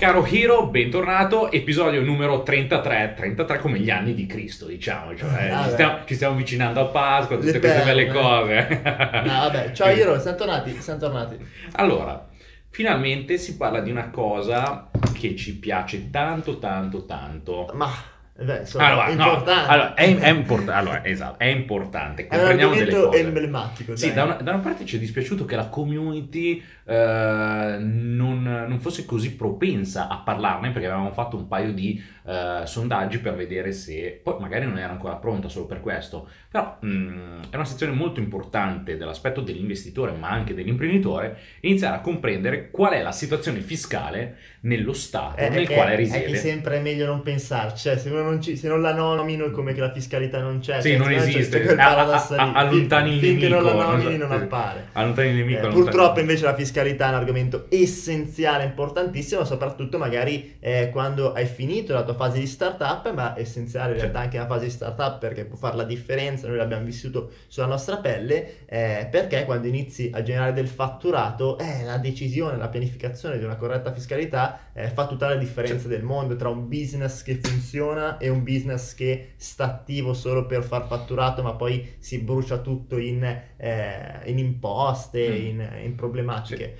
[0.00, 5.64] Caro Hiro, bentornato, episodio numero 33, 33 come gli anni di Cristo, diciamo, cioè, Ah,
[5.64, 8.80] ci, stiamo, ci stiamo avvicinando a Pasqua, tutte Le queste belle cose.
[8.82, 11.36] No, vabbè, ciao Hiro, siamo tornati, siamo tornati.
[11.72, 12.26] Allora,
[12.70, 17.70] finalmente si parla di una cosa che ci piace tanto, tanto, tanto.
[17.74, 17.90] Ma,
[18.36, 19.70] beh, insomma, Allora, è no, importante.
[19.72, 23.18] allora, è, è import- allora, esatto, è importante, È comprendiamo delle cose.
[23.20, 28.42] emblematico, Sì, da una, da una parte ci è dispiaciuto che la community eh, non,
[28.68, 33.34] non fosse così propensa a parlarne perché avevamo fatto un paio di eh, sondaggi per
[33.34, 37.64] vedere se poi magari non era ancora pronta solo per questo però mh, è una
[37.64, 43.60] sezione molto importante dell'aspetto dell'investitore ma anche dell'imprenditore iniziare a comprendere qual è la situazione
[43.60, 47.22] fiscale nello stato È, nel è che- quale è risiede che sempre è meglio non
[47.22, 50.40] pensarci, cioè se, uno non ci- se non la nomino è come che la fiscalità
[50.40, 50.80] non c'è.
[50.80, 51.60] Sì, cioè, non c'è- esiste.
[51.62, 54.88] c'è A- a- a- allontani il Finché non la nemico, nomini non appare.
[54.92, 59.98] allontani il nemico Eh, allontani- purtroppo invece la fiscalità è un argomento essenziale, importantissimo, soprattutto
[59.98, 64.20] magari eh, quando hai finito la tua fase di startup, ma è essenziale in realtà
[64.20, 67.96] anche la fase di startup perché può fare la differenza, noi l'abbiamo vissuto sulla nostra
[67.98, 73.44] pelle, eh, perché quando inizi a generare del fatturato, eh, la decisione, la pianificazione di
[73.44, 75.88] una corretta fiscalità eh, fa tutta la differenza Sì.
[75.88, 80.62] del mondo tra un business che funziona e un business che sta attivo solo per
[80.64, 83.22] far fatturato, ma poi si brucia tutto in,
[83.56, 85.46] eh, in imposte, Mm.
[85.60, 86.78] in, in problematiche.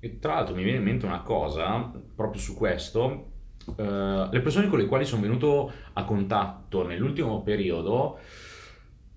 [0.00, 3.28] E tra l'altro mi viene in mente una cosa proprio su questo.
[3.76, 8.18] eh, le persone con le quali sono venuto a contatto nell'ultimo periodo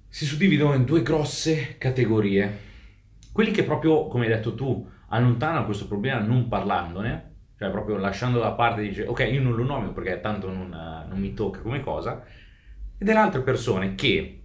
[0.08, 2.60] si suddividono in due grosse categorie.
[3.32, 8.40] Quelli che proprio, come hai detto tu, allontanano questo problema non parlandone, cioè proprio lasciando
[8.40, 11.60] da parte, dice ok io non lo nomino perché tanto non, eh, non mi tocca
[11.60, 12.24] come cosa,
[12.98, 14.42] e delle altre persone che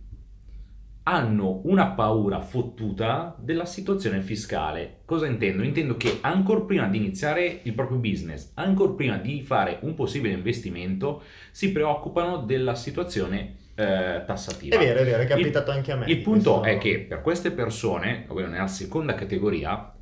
[1.03, 5.00] hanno una paura fottuta della situazione fiscale.
[5.05, 5.62] Cosa intendo?
[5.64, 10.34] Intendo che ancora prima di iniziare il proprio business, ancora prima di fare un possibile
[10.34, 14.76] investimento, si preoccupano della situazione eh, tassativa.
[14.76, 16.06] È vero, è vero, è capitato anche a me.
[16.06, 19.93] Il punto è che per queste persone, ovvero nella seconda categoria,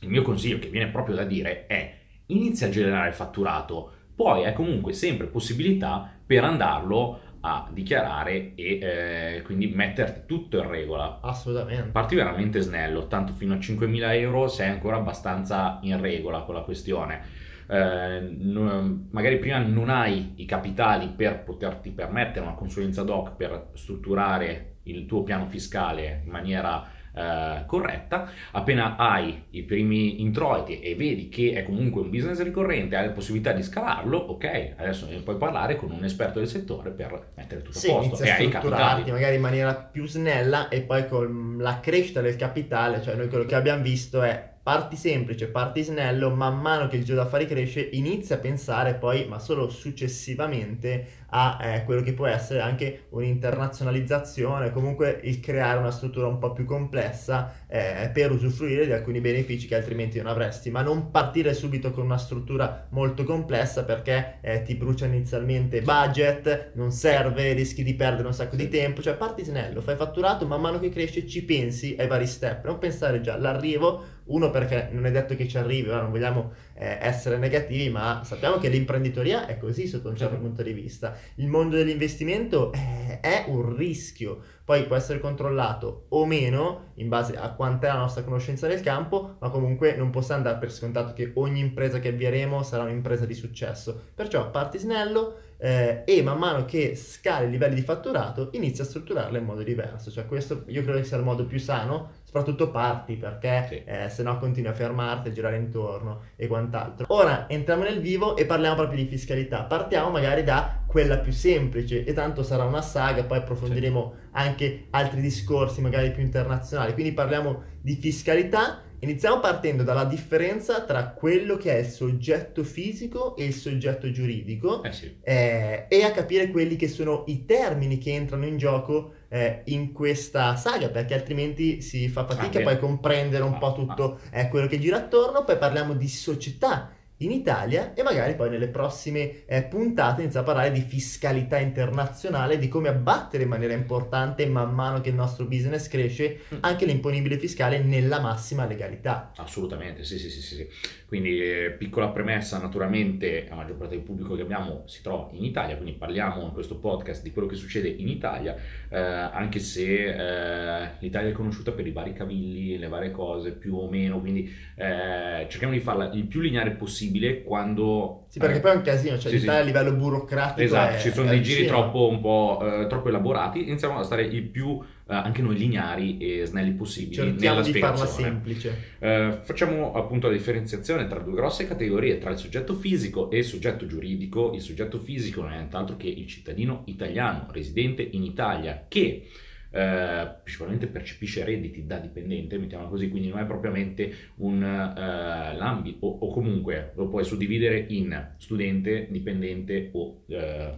[0.00, 4.52] il mio consiglio che viene proprio da dire è inizia a generare fatturato, poi hai
[4.52, 11.18] comunque sempre possibilità per andarlo a dichiarare e eh, quindi metterti tutto in regola.
[11.20, 11.90] Assolutamente.
[11.90, 16.62] Parti veramente snello, tanto fino a 5.000 euro sei ancora abbastanza in regola con la
[16.62, 17.42] questione.
[17.66, 23.70] Eh, no- magari prima non hai i capitali per poterti permettere una consulenza doc per
[23.74, 28.28] strutturare il tuo piano fiscale in maniera eh, corretta.
[28.52, 33.12] Appena hai i primi introiti e vedi che è comunque un business ricorrente, hai la
[33.12, 37.78] possibilità di scalarlo, ok, adesso puoi parlare con un esperto del settore per mettere tutto
[37.78, 39.10] Sì, a posto e hai i capitali.
[39.10, 43.44] magari in maniera più snella e poi con la crescita del capitale, cioè noi quello
[43.44, 47.80] che abbiamo visto è parti semplice, parti snello, man mano che il giro d'affari cresce
[47.92, 54.70] inizia a pensare poi, ma solo successivamente, a eh, quello che può essere anche un'internazionalizzazione,
[54.70, 59.66] comunque il creare una struttura un po' più complessa eh, per usufruire di alcuni benefici
[59.66, 64.62] che altrimenti non avresti, ma non partire subito con una struttura molto complessa perché eh,
[64.62, 69.42] ti brucia inizialmente budget, non serve, rischi di perdere un sacco di tempo, cioè parti
[69.42, 73.34] snello, fai fatturato, man mano che cresce ci pensi ai vari step, non pensare già
[73.34, 77.88] all'arrivo, uno perché non è detto che ci arrivi, ora non vogliamo eh, essere negativi,
[77.90, 82.72] ma sappiamo che l'imprenditoria è così sotto un certo punto di vista, il mondo dell'investimento
[82.72, 87.98] eh, è un rischio, poi può essere controllato o meno in base a quant'è la
[87.98, 92.08] nostra conoscenza del campo, ma comunque non possiamo dare per scontato che ogni impresa che
[92.08, 94.08] avvieremo sarà un'impresa di successo.
[94.14, 98.86] Perciò parti snello eh, e man mano che scali i livelli di fatturato inizia a
[98.86, 100.10] strutturarla in modo diverso.
[100.10, 103.82] Cioè questo io credo che sia il modo più sano, soprattutto parti perché Sì.
[103.82, 107.06] eh, se no continui a fermarti, a girare intorno e quant'altro.
[107.08, 109.62] Ora entriamo nel vivo e parliamo proprio di fiscalità.
[109.62, 115.22] Partiamo magari da quella più semplice e tanto sarà una saga, poi approfondiremo anche altri
[115.22, 116.92] discorsi magari più internazionali.
[116.92, 118.82] Quindi parliamo di fiscalità.
[119.00, 124.82] Iniziamo partendo dalla differenza tra quello che è il soggetto fisico e il soggetto giuridico
[124.82, 125.14] Eh sì.
[125.22, 129.92] eh, e a capire quelli che sono i termini che entrano in gioco eh, in
[129.92, 134.20] questa saga, perché altrimenti si fa fatica Ah, poi a comprendere un Ah, po' tutto
[134.30, 135.44] eh, quello che gira attorno.
[135.44, 136.90] Poi parliamo di società
[137.24, 142.58] in Italia e magari poi nelle prossime eh, puntate iniziamo a parlare di fiscalità internazionale,
[142.58, 146.58] di come abbattere in maniera importante man mano che il nostro business cresce Mm.
[146.60, 149.32] anche l'imponibile fiscale nella massima legalità.
[149.36, 150.66] Assolutamente, sì, sì, sì, sì.
[151.06, 155.44] Quindi, eh, piccola premessa, naturalmente la maggior parte del pubblico che abbiamo si trova in
[155.44, 158.56] Italia, quindi parliamo in questo podcast di quello che succede in Italia,
[158.88, 163.76] eh, anche se eh, l'Italia è conosciuta per i vari cavilli, le varie cose, più
[163.76, 168.26] o meno, quindi eh, cerchiamo di farla il più lineare possibile possibile quando...
[168.28, 169.48] Sì, perché eh, poi è un casino, cioè sì, sì.
[169.48, 173.62] a livello burocratico Esatto, è- ci sono dei giri troppo, un po' eh, troppo elaborati,
[173.62, 177.78] iniziamo a stare il più eh, anche noi lineari e snelli possibili Cerchiamo nella di
[177.78, 178.30] farla spiegazione.
[178.30, 178.78] semplice.
[178.98, 183.44] Eh, facciamo appunto la differenziazione tra due grosse categorie, tra il soggetto fisico e il
[183.44, 184.52] soggetto giuridico.
[184.52, 189.28] Il soggetto fisico non è nient'altro che il cittadino italiano residente in Italia che
[189.74, 196.06] eh, principalmente percepisce redditi da dipendente, mettiamola così, quindi non è propriamente un eh, l'ambito,
[196.06, 200.74] o, o comunque lo puoi suddividere in studente, dipendente o eh,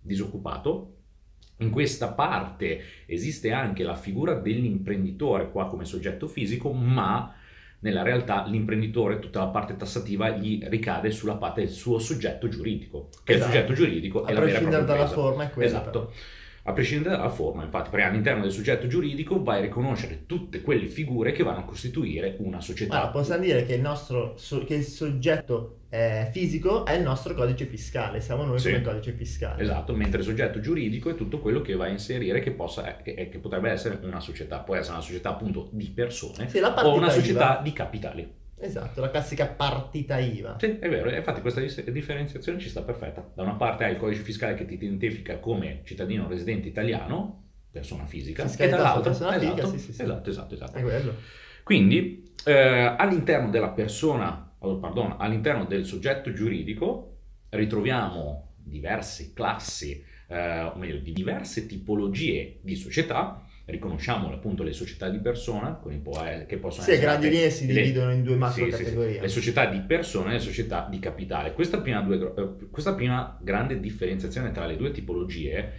[0.00, 0.96] disoccupato.
[1.58, 7.34] In questa parte esiste anche la figura dell'imprenditore qua come soggetto fisico, ma
[7.80, 13.10] nella realtà l'imprenditore, tutta la parte tassativa, gli ricade sulla parte del suo soggetto giuridico,
[13.22, 13.52] che Esatto.
[13.52, 15.68] è il soggetto giuridico A e la vera e prescindere propria dalla forma è quella.
[15.68, 16.12] Esatto.
[16.64, 20.86] A prescindere dalla forma, infatti, perché all'interno del soggetto giuridico vai a riconoscere tutte quelle
[20.86, 22.96] figure che vanno a costituire una società.
[22.96, 27.34] Allora, possiamo dire che il nostro so- che il soggetto eh, fisico è il nostro
[27.34, 28.70] codice fiscale, siamo noi Sì.
[28.70, 29.62] come codice fiscale.
[29.62, 33.28] Esatto, mentre il soggetto giuridico è tutto quello che va a inserire che, possa, che,
[33.28, 37.06] che potrebbe essere una società, può essere una società appunto di persone Sì, o una
[37.06, 37.10] IVA.
[37.10, 38.38] società di capitali.
[38.60, 40.56] Esatto, la classica partita IVA.
[40.58, 43.26] Sì, è vero, infatti questa differenziazione ci sta perfetta.
[43.34, 48.04] Da una parte hai il codice fiscale che ti identifica come cittadino residente italiano, persona
[48.04, 50.02] fisica, e dall'altra persona esatto, fisica, sì, sì, sì.
[50.02, 50.78] esatto, esatto, esatto.
[50.78, 51.14] È quello.
[51.62, 57.16] Quindi eh, all'interno della persona, oh, pardon, all'interno del soggetto giuridico
[57.50, 63.44] ritroviamo diverse classi, eh, o meglio, di diverse tipologie di società.
[63.70, 67.28] Riconosciamo appunto le società di persona, con i po- eh, che possono Sì, essere grandi
[67.30, 68.82] linee si dividono in due macro sì, sì, sì.
[68.84, 69.20] categorie.
[69.20, 71.52] Le società di persone e le società di capitale.
[71.52, 75.72] Questa prima, due eh, questa prima grande differenziazione tra le due tipologie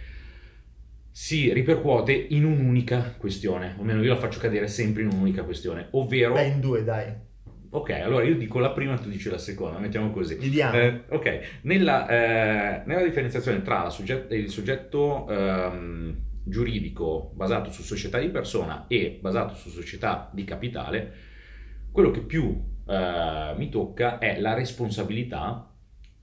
[1.10, 5.88] si ripercuote in un'unica questione, o almeno io la faccio cadere sempre in un'unica questione,
[5.90, 6.32] ovvero...
[6.32, 7.12] Beh, in due, dai.
[7.74, 10.36] Ok, allora io dico la prima, tu dici la seconda, mettiamo così.
[10.36, 10.76] Dividiamo.
[10.78, 17.82] Eh, ok, nella, eh, nella differenziazione tra la sogget- il soggetto ehm, giuridico basato su
[17.82, 21.12] società di persona e basato su società di capitale,
[21.90, 25.70] quello che più eh, mi tocca è la responsabilità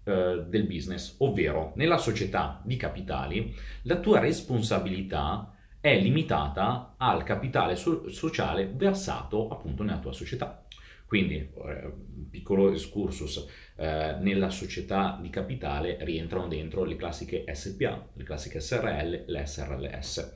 [0.04, 7.76] eh, del business, ovvero nella società di capitali la tua responsabilità è limitata al capitale
[7.76, 10.64] so- sociale versato appunto nella tua società.
[11.10, 13.44] Quindi, eh, un piccolo excursus,
[13.78, 20.36] eh, nella società di capitale rientrano dentro le classiche SPA, le classiche SRL, le SRLS.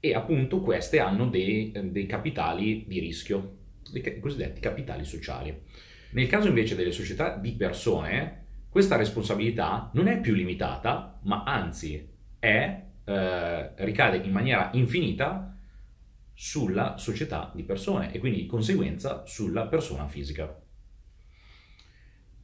[0.00, 3.58] E appunto queste hanno dei, dei capitali di rischio,
[4.02, 5.56] ca- cosiddetti capitali sociali.
[6.10, 12.08] Nel caso invece delle società di persone, questa responsabilità non è più limitata, ma anzi
[12.40, 15.57] è, eh, ricade in maniera infinita
[16.40, 20.56] sulla società di persone e quindi di conseguenza sulla persona fisica.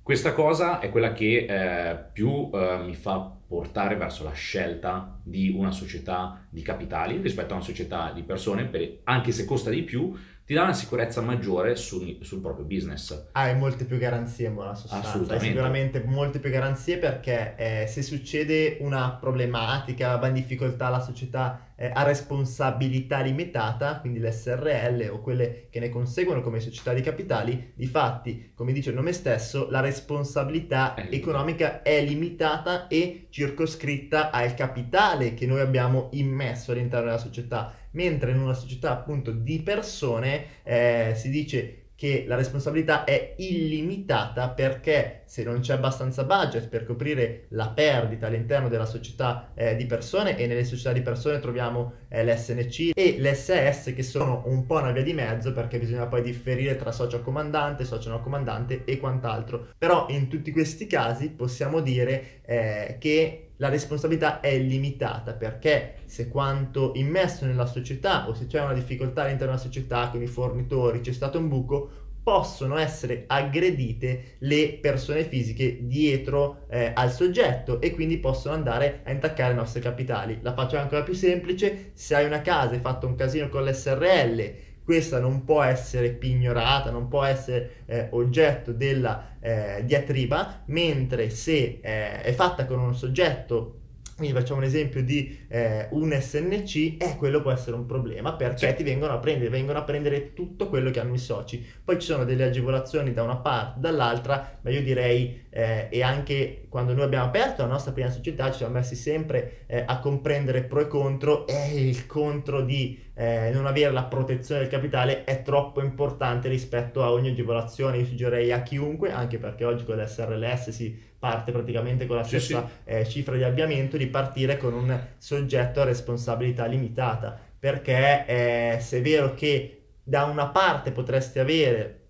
[0.02, 5.54] Questa cosa è quella che eh, più eh, mi fa portare verso la scelta di
[5.56, 9.82] una società di capitali rispetto a una società di persone, per- anche se costa di
[9.82, 10.12] più,
[10.46, 13.28] ti dà una sicurezza maggiore sul, sul proprio business.
[13.32, 15.06] Hai molte più garanzie in buona sostanza.
[15.06, 15.46] Hai Assolutamente.
[15.46, 21.72] sicuramente molte più garanzie perché eh, se succede una problematica, va in difficoltà la società
[21.76, 27.72] eh, ha responsabilità limitata, quindi l'SRL o quelle che ne conseguono come società di capitali,
[27.74, 34.30] di fatti, come dice il nome stesso, la responsabilità È economica è limitata e circoscritta
[34.30, 39.60] al capitale che noi abbiamo immesso all'interno della società mentre in una società appunto di
[39.62, 46.68] persone eh, si dice che la responsabilità è illimitata perché se non c'è abbastanza budget
[46.68, 51.38] per coprire la perdita all'interno della società eh, di persone e nelle società di persone
[51.38, 56.06] troviamo eh, l'SNC e l'SS che sono un po' una via di mezzo perché bisogna
[56.06, 59.68] poi differire tra socio comandante, socio non comandante e quant'altro.
[59.78, 66.28] Però in tutti questi casi possiamo dire eh, che la responsabilità è limitata perché se
[66.28, 71.00] quanto immesso nella società o se c'è una difficoltà all'interno della società con i fornitori,
[71.00, 71.90] c'è stato un buco,
[72.24, 79.10] possono essere aggredite le persone fisiche dietro eh, al soggetto e quindi possono andare a
[79.10, 80.38] intaccare i nostri capitali.
[80.40, 83.62] La faccio ancora più semplice, se hai una casa e hai fatto un casino con
[83.64, 91.30] l'SRL, questa non può essere pignorata, non può essere eh, oggetto della eh, diatriba, mentre
[91.30, 93.80] se eh, è fatta con un soggetto
[94.16, 98.68] quindi facciamo un esempio di eh, un SNC e quello può essere un problema perché
[98.68, 98.74] Sì.
[98.76, 101.64] ti vengono a prendere, vengono a prendere tutto quello che hanno i soci.
[101.84, 106.66] Poi ci sono delle agevolazioni da una parte, dall'altra, ma io direi, eh, e anche
[106.68, 110.62] quando noi abbiamo aperto la nostra prima società ci siamo messi sempre eh, a comprendere
[110.64, 115.42] pro e contro e il contro di eh, non avere la protezione del capitale è
[115.42, 117.98] troppo importante rispetto a ogni agevolazione.
[117.98, 122.38] Io suggerirei a chiunque, anche perché oggi con l'SRLS si parte praticamente con la Sì,
[122.38, 127.38] stessa eh, cifra di avviamento, di partire con un soggetto a responsabilità limitata.
[127.58, 132.00] Perché eh, se è vero che da una parte potresti avere,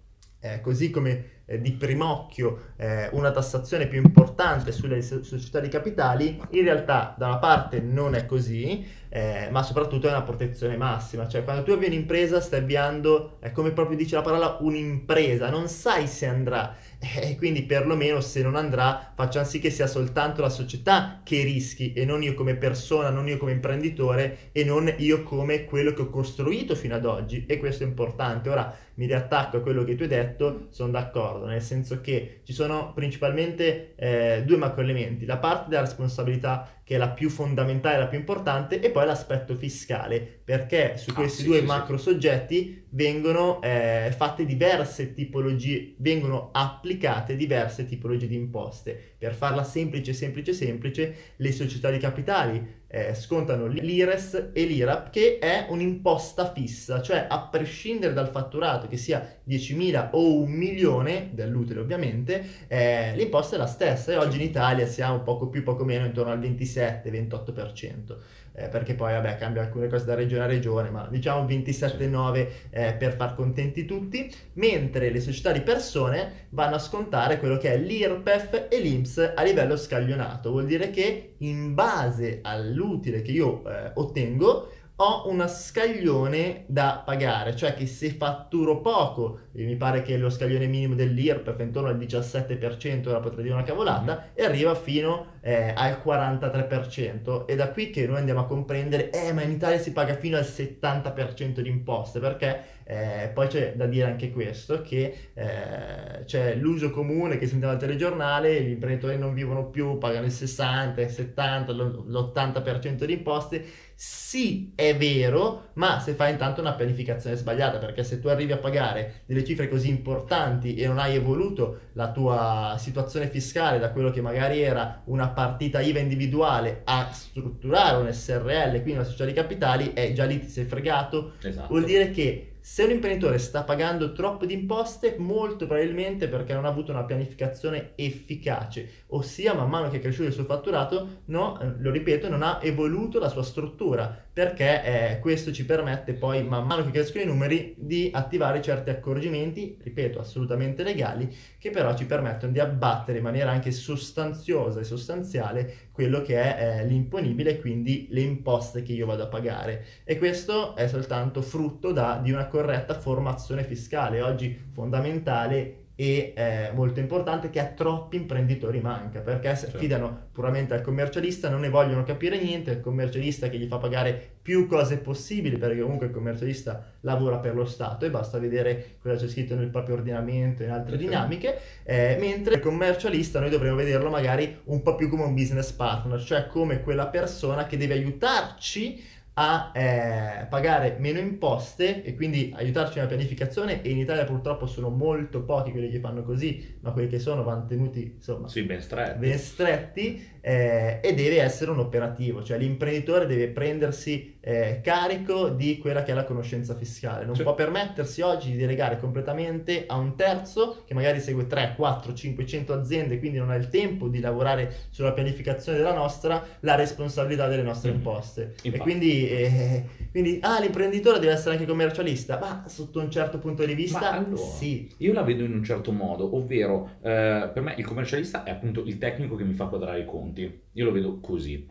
[0.40, 5.68] eh, così come eh, di primocchio, eh, una tassazione più importante sulle so- società di
[5.68, 10.76] capitali, in realtà da una parte non è così, eh, ma soprattutto è una protezione
[10.76, 11.28] massima.
[11.28, 15.68] Cioè, quando tu avvii un'impresa, stai avviando, è come proprio dice la parola, un'impresa, non
[15.68, 16.74] sai se andrà.
[17.24, 21.92] E quindi perlomeno se non andrà, facciamo sì che sia soltanto la società che rischi
[21.92, 26.02] e non io come persona, non io come imprenditore e non io come quello che
[26.02, 27.44] ho costruito fino ad oggi.
[27.46, 28.48] E questo è importante.
[28.48, 32.52] Ora mi riattacco a quello che tu hai detto, sono d'accordo, nel senso che ci
[32.52, 32.63] sono
[32.94, 38.18] principalmente eh, due macroelementi, la parte della responsabilità che è la più fondamentale, la più
[38.18, 43.60] importante, e poi l'aspetto fiscale, perché su Ah, questi sì, due sì, macro soggetti vengono
[43.62, 49.14] eh, fatte diverse tipologie, vengono applicate diverse tipologie di imposte.
[49.18, 55.38] Per farla semplice, semplice, semplice, le società di capitali eh, scontano l'IRES e l'IRAP, che
[55.40, 61.80] è un'imposta fissa, cioè a prescindere dal fatturato, che sia 10.000 o un milione, dall'utile
[61.80, 66.06] ovviamente, eh, l'imposta è la stessa e oggi in Italia siamo poco più, poco meno,
[66.06, 66.38] intorno al
[66.74, 68.16] 27-28%.
[68.56, 72.94] Eh, perché poi vabbè cambia alcune cose da regione a regione, ma diciamo 27,9 eh,
[72.94, 77.76] per far contenti tutti, mentre le società di persone vanno a scontare quello che è
[77.76, 83.90] l'IRPEF e l'INPS a livello scaglionato, vuol dire che in base all'utile che io eh,
[83.94, 90.30] ottengo ho una scaglione da pagare, cioè che se fatturo poco, mi pare che lo
[90.30, 95.32] scaglione minimo dell'IRPEF è intorno al 17%, ora potrei dire una cavolata, e arriva fino
[95.46, 99.78] eh, al 43%, e da qui che noi andiamo a comprendere, eh ma in Italia
[99.78, 104.80] si paga fino al 70% di imposte, perché eh, poi c'è da dire anche questo,
[104.80, 110.24] che eh, c'è l'uso comune che sentiamo al telegiornale, gli imprenditori non vivono più, pagano
[110.24, 113.64] il 60, il 70, l'80% di imposte,
[113.96, 118.58] sì, è vero, ma se fai intanto una pianificazione sbagliata, perché se tu arrivi a
[118.58, 124.10] pagare delle cifre così importanti e non hai evoluto la tua situazione fiscale da quello
[124.10, 129.34] che magari era una partita IVA individuale a strutturare un SRL, quindi una società di
[129.34, 131.68] capitali, e già lì ti sei fregato, Esatto.
[131.68, 136.64] Vuol dire che se un imprenditore sta pagando troppo di imposte, molto probabilmente perché non
[136.64, 141.60] ha avuto una pianificazione efficace, ossia man mano che è cresciuto il suo fatturato, no,
[141.60, 146.42] eh, lo ripeto, non ha evoluto la sua struttura, perché eh, questo ci permette poi,
[146.42, 151.94] man mano che crescono i numeri, di attivare certi accorgimenti, ripeto, assolutamente legali, che però
[151.96, 157.60] ci permettono di abbattere in maniera anche sostanziosa e sostanziale quello che è eh, l'imponibile,
[157.60, 159.84] quindi le imposte che io vado a pagare.
[160.02, 166.70] E questo è soltanto frutto da- di una corretta formazione fiscale, oggi fondamentale e eh,
[166.74, 169.76] molto importante che a troppi imprenditori manca perché si Certo.
[169.76, 173.78] affidano puramente al commercialista, non ne vogliono capire niente, è il commercialista che gli fa
[173.78, 178.96] pagare più cose possibili perché comunque il commercialista lavora per lo Stato e basta vedere
[179.00, 181.04] cosa c'è scritto nel proprio ordinamento e in altre sì.
[181.04, 185.70] dinamiche, eh, mentre il commercialista noi dovremmo vederlo magari un po' più come un business
[185.70, 192.52] partner, cioè come quella persona che deve aiutarci a eh, pagare meno imposte e quindi
[192.56, 196.92] aiutarci nella pianificazione e in Italia purtroppo sono molto pochi quelli che fanno così, ma
[196.92, 199.18] quelli che sono vanno tenuti insomma Sì, ben stretti.
[199.18, 205.78] ben stretti eh, e deve essere un operativo, cioè l'imprenditore deve prendersi eh, carico di
[205.78, 207.42] quella che è la conoscenza fiscale, non Sì.
[207.42, 212.72] può permettersi oggi di delegare completamente a un terzo che magari segue 3, 4, 500
[212.72, 217.62] aziende, quindi non ha il tempo di lavorare sulla pianificazione della nostra, la responsabilità delle
[217.62, 217.96] nostre Mhm.
[217.96, 218.42] imposte.
[218.62, 218.82] E Infatti.
[219.24, 223.74] Quindi, eh, quindi, ah, l'imprenditore deve essere anche commercialista, ma sotto un certo punto di
[223.74, 224.90] vista, allora, sì.
[224.98, 228.84] Io la vedo in un certo modo, ovvero eh, per me il commercialista è appunto
[228.84, 230.60] il tecnico che mi fa quadrare i conti.
[230.72, 231.66] Io lo vedo così.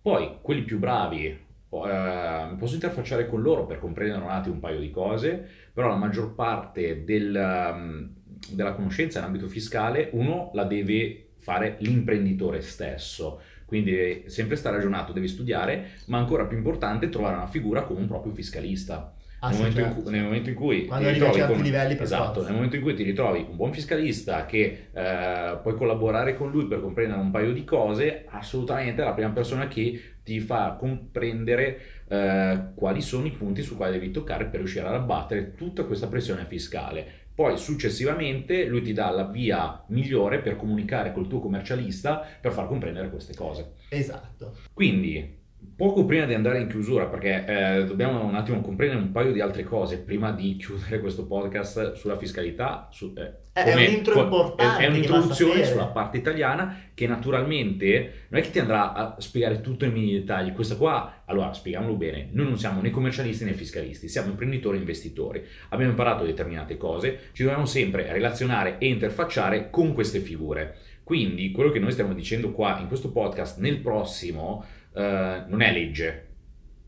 [0.00, 4.60] Poi quelli più bravi, eh, mi posso interfacciare con loro per comprendere un attimo un
[4.60, 8.10] paio di cose, però la maggior parte del, um,
[8.50, 13.40] della conoscenza in ambito fiscale uno la deve fare l'imprenditore stesso.
[13.64, 18.06] Quindi sempre stare aggiornato, deve studiare, ma ancora più importante trovare una figura come un
[18.06, 19.14] proprio fiscalista.
[19.40, 20.02] Ah, nel, sì, momento in certo.
[20.02, 22.42] cui, nel momento in cui Quando ti a ritrovi certi con, livelli, per esatto, forza.
[22.44, 26.66] nel momento in cui ti ritrovi un buon fiscalista che eh, puoi collaborare con lui
[26.66, 31.78] per comprendere un paio di cose, assolutamente è la prima persona che ti fa comprendere
[32.08, 36.06] eh, quali sono i punti su quali devi toccare per riuscire ad abbattere tutta questa
[36.06, 37.23] pressione fiscale.
[37.34, 42.68] Poi successivamente lui ti dà la via migliore per comunicare col tuo commercialista per far
[42.68, 43.72] comprendere queste cose.
[43.88, 44.56] Esatto.
[44.72, 45.43] Quindi,
[45.76, 49.40] poco prima di andare in chiusura, perché eh, dobbiamo un attimo comprendere un paio di
[49.40, 52.88] altre cose prima di chiudere questo podcast sulla fiscalità.
[52.90, 58.58] su- eh, È un'intro È, un'introduzione sulla parte italiana che naturalmente non è che ti
[58.58, 60.52] andrà a spiegare tutto nei minimi dettagli.
[60.52, 64.80] Questa qua, allora, spieghiamolo bene, noi non siamo né commercialisti né fiscalisti, siamo imprenditori e
[64.80, 65.44] investitori.
[65.70, 70.76] Abbiamo imparato determinate cose, ci dobbiamo sempre relazionare e interfacciare con queste figure.
[71.04, 74.64] Quindi quello che noi stiamo dicendo qua in questo podcast nel prossimo
[74.94, 76.26] eh, non è legge,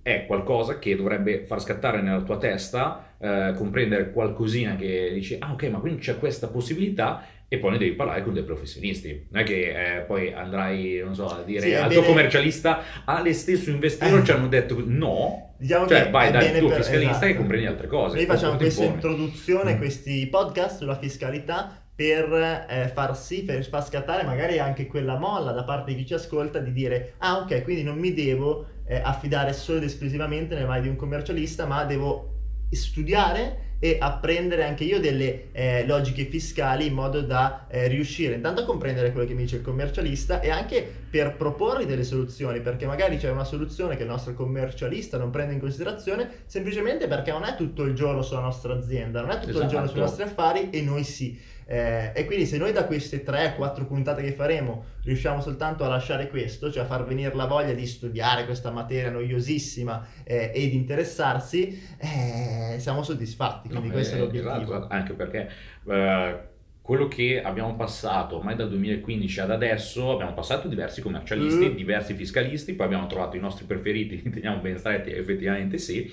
[0.03, 5.53] è qualcosa che dovrebbe far scattare nella tua testa, eh, comprendere qualcosina che dici, ah
[5.53, 9.27] ok, ma quindi c'è questa possibilità e poi ne devi parlare con dei professionisti.
[9.31, 12.83] Non è che eh, poi andrai, non so, a dire Sì, al bene- tuo commercialista,
[13.05, 14.25] Ale stesso investiro Eh.
[14.25, 17.27] ci hanno detto no, Diciamo cioè che vai dal tuo per- fiscalista esatto.
[17.27, 18.17] e comprendi altre cose.
[18.17, 19.79] Noi facciamo questa introduzione, Mm.
[19.79, 25.53] questi podcast sulla fiscalità per eh, far sì, per far scattare magari anche quella molla
[25.53, 29.01] da parte di chi ci ascolta di dire ah ok, quindi non mi devo eh,
[29.03, 32.35] affidare solo ed esclusivamente nelle mani di un commercialista, ma devo
[32.71, 38.63] studiare e apprendere anche io delle eh, logiche fiscali in modo da eh, riuscire intanto
[38.63, 42.87] a comprendere quello che mi dice il commercialista e anche per proporre delle soluzioni perché
[42.87, 47.45] magari c'è una soluzione che il nostro commercialista non prende in considerazione semplicemente perché non
[47.45, 49.91] è tutto il giorno sulla nostra azienda non è tutto il giorno Esatto.
[49.91, 54.23] sui nostri affari e noi sì Eh, e quindi se noi da queste 3-4 puntate
[54.23, 58.45] che faremo riusciamo soltanto a lasciare questo cioè a far venire la voglia di studiare
[58.45, 64.21] questa materia noiosissima eh, e di interessarsi eh, siamo soddisfatti quindi No, questo è eh,
[64.21, 65.51] l'obiettivo esatto, anche perché
[65.89, 66.39] eh,
[66.83, 71.75] quello che abbiamo passato ormai dal 2015 ad adesso, abbiamo passato diversi commercialisti, Mm.
[71.75, 76.09] diversi fiscalisti, poi abbiamo trovato i nostri preferiti, li teniamo ben stretti, effettivamente sì,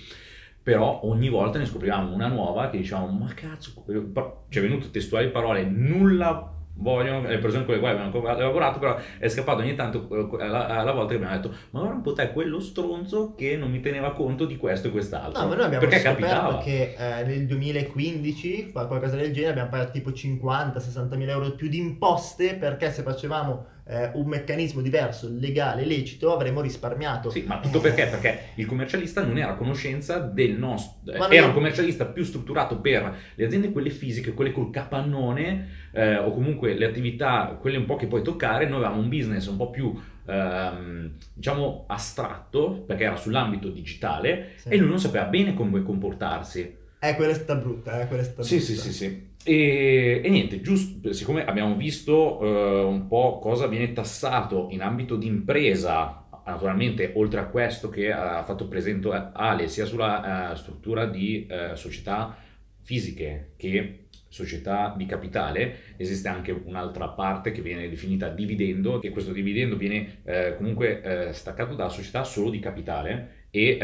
[0.64, 3.74] però ogni volta ne scoprivamo una nuova che diciamo, ma cazzo,
[4.50, 8.98] ci è venuto testuali parole, nulla vogliono, le persone con le quali abbiamo lavorato, però
[9.20, 12.14] è scappato ogni tanto eh, alla, alla volta che abbiamo detto, ma guarda un po'
[12.14, 15.42] te, quello stronzo che non mi teneva conto di questo e quest'altro.
[15.42, 16.58] No, ma noi abbiamo perché capitava.
[16.60, 21.68] che eh, nel 2015, fa qualcosa del genere, abbiamo pagato tipo 50-60 mila euro più
[21.68, 27.30] di imposte perché se facevamo eh, un meccanismo diverso, legale, lecito, avremmo risparmiato.
[27.30, 28.06] Sì, ma tutto perché?
[28.06, 32.24] Perché il commercialista non era a conoscenza del nostro, Ma era non- un commercialista più
[32.24, 37.78] strutturato per le aziende quelle fisiche, quelle col capannone eh, o comunque le attività, quelle
[37.78, 39.94] un po' che puoi toccare, noi avevamo un business un po' più
[40.26, 44.70] ehm, diciamo astratto perché era sull'ambito digitale Sì.
[44.70, 46.82] e lui non sapeva bene come comportarsi.
[47.06, 48.72] Eh, quella è stata brutta, eh, quella è stata Sì, brutta.
[48.72, 49.32] sì, sì, sì.
[49.44, 55.18] E, e niente, giusto, siccome abbiamo visto eh, un po' cosa viene tassato in ambito
[55.18, 61.06] di impresa, naturalmente oltre a questo che ha fatto presente Ale, sia sulla eh, struttura
[61.06, 62.38] di eh, società
[62.82, 69.34] fisiche che società di capitale, esiste anche un'altra parte che viene definita dividendo, che questo
[69.34, 73.78] dividendo viene eh, comunque staccato dalla società solo di capitale e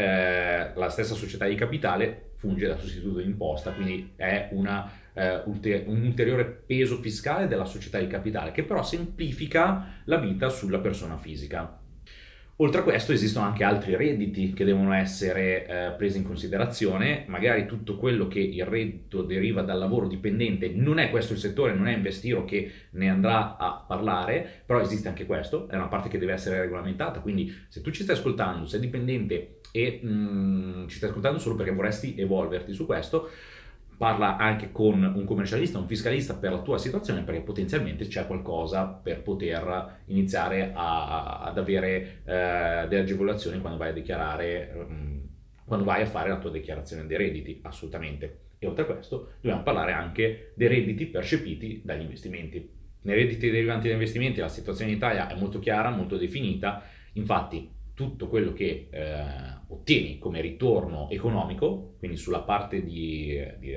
[0.74, 6.46] la stessa società di capitale funge da sostituto d'imposta, quindi è una, eh, un ulteriore
[6.46, 11.78] peso fiscale della società di capitale che però semplifica la vita sulla persona fisica.
[12.56, 17.66] Oltre a questo esistono anche altri redditi che devono essere eh, presi in considerazione, magari
[17.66, 21.88] tutto quello che il reddito deriva dal lavoro dipendente, non è questo il settore, non
[21.88, 26.18] è Investiro che ne andrà a parlare, però esiste anche questo, è una parte che
[26.18, 31.10] deve essere regolamentata, quindi se tu ci stai ascoltando, sei dipendente e mm, ci stai
[31.10, 33.30] ascoltando solo perché vorresti evolverti su questo,
[34.00, 38.86] parla anche con un commercialista, un fiscalista per la tua situazione perché potenzialmente c'è qualcosa
[38.86, 45.18] per poter iniziare a- ad avere eh, delle agevolazioni quando vai a dichiarare, mm,
[45.66, 48.38] quando vai a fare la tua dichiarazione dei redditi, assolutamente.
[48.58, 52.70] E oltre a questo dobbiamo parlare anche dei redditi percepiti dagli investimenti.
[53.02, 57.68] Nei redditi derivanti dagli investimenti la situazione in Italia è molto chiara, molto definita, infatti
[57.94, 59.24] tutto quello che eh,
[59.68, 63.76] ottieni come ritorno economico, quindi sulla parte di, di,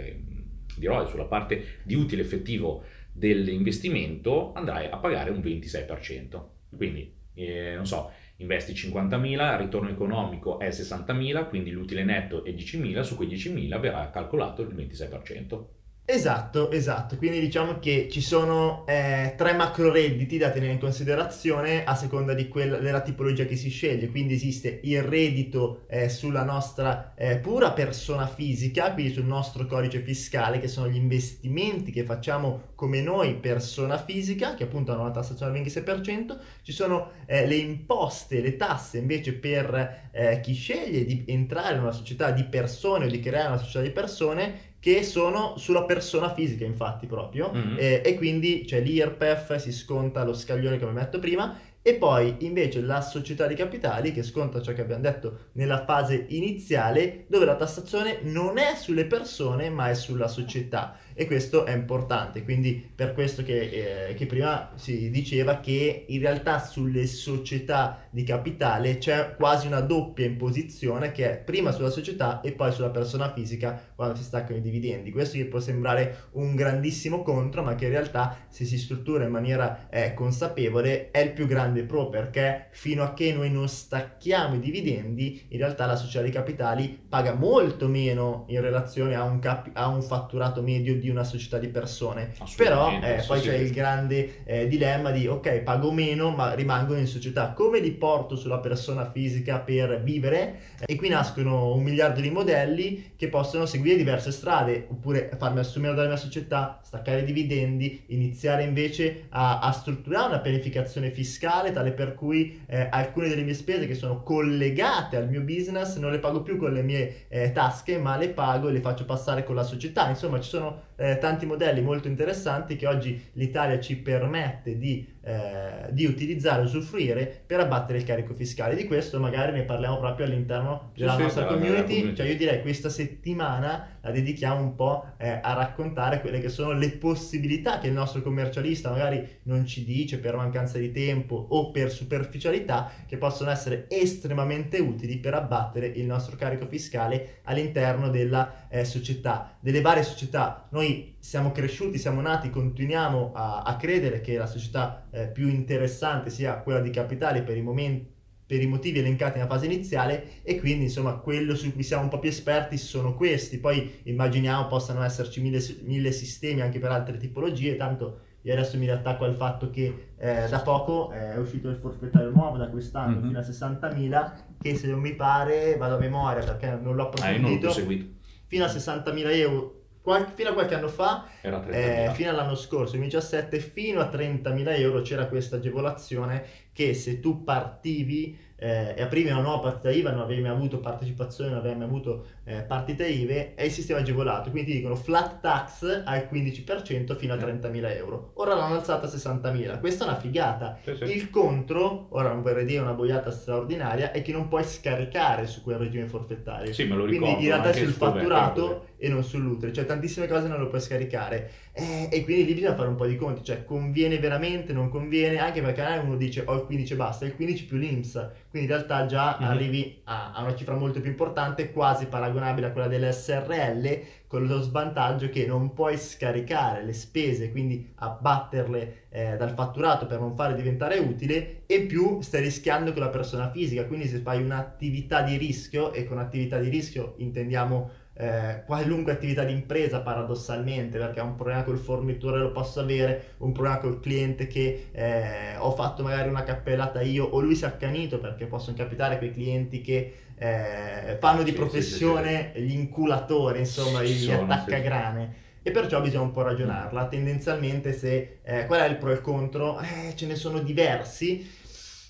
[0.76, 6.44] di ROI, sulla parte di utile effettivo dell'investimento, andrai a pagare un 26%.
[6.76, 12.52] Quindi, eh, non so, investi 50.000, il ritorno economico è 60.000, quindi l'utile netto è
[12.52, 15.66] 10.000, su quei 10.000 verrà calcolato il 26%.
[16.06, 17.16] Esatto, esatto.
[17.16, 22.36] Quindi diciamo che ci sono eh, tre macro redditi da tenere in considerazione a seconda
[22.48, 24.10] quella, della tipologia che si sceglie.
[24.10, 30.02] Quindi esiste il reddito eh, sulla nostra eh, pura persona fisica, quindi sul nostro codice
[30.02, 35.12] fiscale, che sono gli investimenti che facciamo come noi, persona fisica, che appunto hanno una
[35.12, 36.38] tassazione del 26%.
[36.64, 41.82] Ci sono eh, le imposte, le tasse invece per eh, chi sceglie di entrare in
[41.82, 46.34] una società di persone o di creare una società di persone che sono sulla persona
[46.34, 47.54] fisica, infatti, proprio.
[47.56, 47.78] Mm-hmm.
[47.78, 52.36] Eh, e quindi c'è l'IRPEF, si sconta lo scaglione che mi metto prima, e poi
[52.40, 57.46] invece la società di capitali che sconta ciò che abbiamo detto nella fase iniziale, dove
[57.46, 62.92] la tassazione non è sulle persone ma è sulla società e questo è importante, quindi
[62.94, 68.98] per questo che, eh, che, prima si diceva che in realtà sulle società di capitale
[68.98, 73.92] c'è quasi una doppia imposizione che è prima sulla società e poi sulla persona fisica
[73.96, 75.12] quando si staccano i dividendi.
[75.12, 79.32] Questo che può sembrare un grandissimo contro, ma che in realtà se si struttura in
[79.32, 84.56] maniera eh, consapevole è il più grande pro perché fino a che noi non stacchiamo
[84.56, 89.40] i dividendi, in realtà la società di capitali paga molto meno in relazione a un,
[89.40, 92.32] cap- a un fatturato medio di una società di persone.
[92.56, 93.64] Però eh, poi sì, c'è sì.
[93.64, 97.52] il grande eh, dilemma di ok, pago meno, ma rimangono in società.
[97.52, 100.60] Come li porto sulla persona fisica per vivere?
[100.86, 105.94] E qui nascono un miliardo di modelli che possono seguire diverse strade, oppure farmi assumere
[105.94, 111.92] dalla mia società, staccare i dividendi, iniziare invece a, a strutturare una pianificazione fiscale tale
[111.92, 116.20] per cui eh, alcune delle mie spese che sono collegate al mio business non le
[116.20, 119.56] pago più con le mie eh, tasche, ma le pago e le faccio passare con
[119.56, 120.08] la società.
[120.08, 125.90] Insomma, ci sono eh, tanti modelli molto interessanti che oggi l'Italia ci permette di, eh,
[125.92, 128.76] di utilizzare usufruire per abbattere il carico fiscale.
[128.76, 131.82] Di questo magari ne parliamo proprio all'interno della sì, nostra sì, community.
[131.82, 132.16] community.
[132.16, 136.74] Cioè io direi questa settimana la dedichiamo un po' eh, a raccontare quelle che sono
[136.74, 141.72] le possibilità che il nostro commercialista magari non ci dice per mancanza di tempo o
[141.72, 148.68] per superficialità che possono essere estremamente utili per abbattere il nostro carico fiscale all'interno della
[148.70, 150.68] eh, società, delle varie società.
[150.84, 156.30] Noi siamo cresciuti, siamo nati, continuiamo a, a credere che la società eh, più interessante
[156.30, 158.12] sia quella di capitali per i momenti
[158.46, 162.10] per i motivi elencati nella fase iniziale e quindi insomma quello su cui siamo un
[162.10, 167.16] po' più esperti sono questi poi immaginiamo possano esserci mille, mille sistemi anche per altre
[167.16, 171.78] tipologie tanto io adesso mi riattacco al fatto che eh, da poco è uscito il
[171.78, 173.28] forfettario nuovo da quest'anno mm-hmm.
[173.28, 177.74] fino a 60.000 che se non mi pare vado a memoria perché non l'ho approfondito
[177.74, 178.10] eh,
[178.48, 181.26] fino a 60.000 euro qual- fino a qualche anno fa,
[181.74, 187.44] eh, fino all'anno scorso, 2017, fino a 30.000 euro c'era questa agevolazione che se tu
[187.44, 191.76] partivi eh, e aprivi una nuova partita IVA non avevi mai avuto partecipazione, non avevi
[191.80, 196.28] mai avuto eh, partite IVA e il sistema agevolato, quindi ti dicono flat tax al
[196.32, 198.32] 15% fino a 30.000 euro.
[198.36, 200.78] Ora l'hanno alzata a 60.000, questa è una figata.
[200.84, 201.04] Sì, sì.
[201.16, 205.64] Il contro, ora non vorrei dire una boiata straordinaria, è che non puoi scaricare su
[205.64, 206.74] quel regime forfettario.
[206.74, 207.26] Sì, me lo ricordo.
[207.26, 210.82] Quindi in realtà è sul fatturato e non sull'utile, cioè tantissime cose non lo puoi
[210.82, 211.52] scaricare.
[211.74, 215.40] Eh, e quindi lì bisogna fare un po' di conti, cioè conviene veramente, non conviene,
[215.40, 218.14] anche perché uno dice ho il 15 e basta, il 15 più l'IMS,
[218.50, 219.50] quindi in realtà già mm-hmm.
[219.50, 224.46] arrivi a, a, una cifra molto più importante, quasi paragonabile a quella delle SRL, con
[224.46, 230.36] lo svantaggio che non puoi scaricare le spese, quindi abbatterle eh, dal fatturato per non
[230.36, 235.22] fare diventare utile, e più stai rischiando con la persona fisica, quindi se fai un'attività
[235.22, 241.20] di rischio, e con attività di rischio intendiamo eh, qualunque attività di impresa paradossalmente perché
[241.20, 245.72] ho un problema col fornitore lo posso avere un problema col cliente che eh, ho
[245.72, 249.82] fatto magari una cappellata io o lui si è accanito perché possono capitare quei clienti
[249.82, 255.42] che eh, fanno di sì, professione sì, sì, gli inculatori insomma gli attaccagrane.
[255.66, 257.08] E perciò bisogna un po' ragionarla.
[257.08, 259.80] Tendenzialmente se eh, qual è il pro e il contro?
[259.80, 261.50] Eh, ce ne sono diversi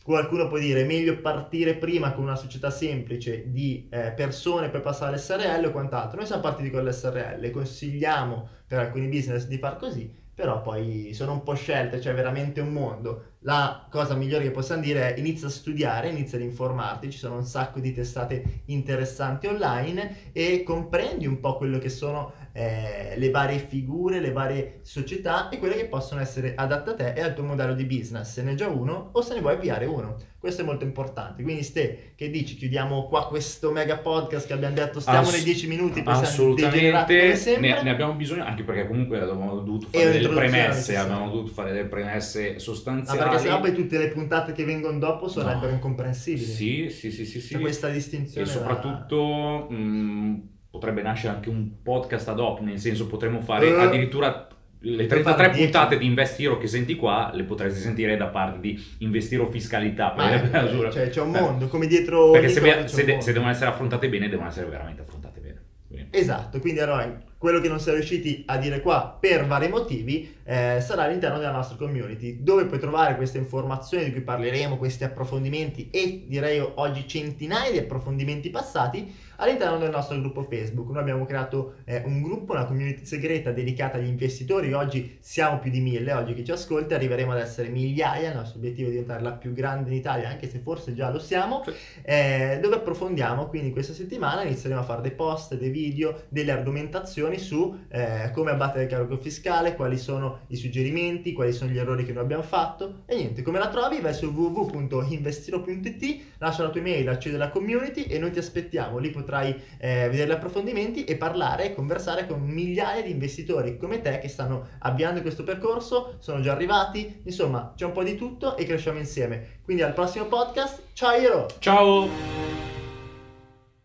[0.04, 5.16] Qualcuno può dire meglio partire prima con una società semplice di eh, persone per passare
[5.16, 6.18] all'SRL o quant'altro.
[6.18, 11.32] Noi siamo partiti con l'SRL, consigliamo per alcuni business di far così, però poi sono
[11.32, 13.36] un po' scelte, cioè veramente un mondo.
[13.46, 17.38] La cosa migliore che possiamo dire è inizia a studiare, inizia ad informarti, ci sono
[17.38, 23.30] un sacco di testate interessanti online e comprendi un po' quello che sono eh, le
[23.32, 27.34] varie figure, le varie società e quelle che possono essere adatte a te e al
[27.34, 30.16] tuo modello di business, se ne hai già uno o se ne vuoi avviare uno.
[30.38, 31.42] Questo è molto importante.
[31.42, 32.56] Quindi, Ste, che dici?
[32.56, 37.58] Chiudiamo qua questo mega podcast che abbiamo detto, stiamo Ass- nei 10 minuti per Assolutamente,
[37.60, 41.72] ne, ne, abbiamo bisogno anche perché comunque abbiamo dovuto fare delle premesse, abbiamo dovuto fare
[41.72, 43.20] delle premesse sostanziali.
[43.20, 45.76] Ma perché sennò poi tutte le puntate che vengono dopo sarebbero no.
[45.76, 46.46] incomprensibili.
[46.46, 47.40] Sì, sì, sì, sì.
[47.40, 47.58] sì.
[47.58, 48.46] questa distinzione.
[48.46, 49.68] E soprattutto...
[49.70, 49.76] Da...
[49.76, 53.80] Mh, potrebbe nascere anche un podcast ad hoc, nel senso potremmo fare Eh.
[53.80, 54.48] addirittura
[54.86, 55.64] le Per 33 fare 10.
[55.64, 60.14] puntate di Investiro che senti qua, le potresti sentire da parte di Investiro Fiscalità.
[60.18, 64.10] Ma, eh, cioè, c'è un mondo, come dietro Perché se, se se devono essere affrontate
[64.10, 65.62] bene, devono essere veramente affrontate bene.
[65.88, 70.34] Quindi- Esatto, quindi allora quello che non siamo riusciti a dire qua per vari motivi
[70.46, 75.04] eh, sarà all'interno della nostra community, dove puoi trovare queste informazioni di cui parleremo, questi
[75.04, 80.90] approfondimenti e direi oggi centinaia di approfondimenti passati all'interno del nostro gruppo Facebook.
[80.90, 85.72] Noi abbiamo creato eh, un gruppo, una community segreta dedicata agli investitori, oggi siamo più
[85.72, 89.22] di mille, oggi chi ci ascolta arriveremo ad essere migliaia, il nostro obiettivo è diventare
[89.22, 91.64] la più grande in Italia, anche se forse già lo siamo.
[92.04, 97.33] Eh, dove approfondiamo quindi questa settimana inizieremo a fare dei post, dei video, delle argomentazioni
[97.38, 102.06] su eh, come abbattere il carico fiscale, quali sono i suggerimenti, quali sono gli errori
[102.06, 104.00] che noi abbiamo fatto e niente, come la trovi?
[104.00, 109.10] Vai su www.investiro.it, lascia la tua email, accedi alla community e noi ti aspettiamo, lì
[109.10, 114.20] potrai eh, vedere gli approfondimenti e parlare e conversare con migliaia di investitori come te
[114.20, 118.66] che stanno avviando questo percorso, sono già arrivati, insomma c'è un po' di tutto e
[118.66, 119.62] cresciamo insieme.
[119.64, 121.48] Quindi al prossimo podcast, ciao Iro!
[121.60, 122.73] Ciao!